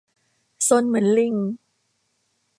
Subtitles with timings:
[0.67, 1.35] ซนเหมือนลิง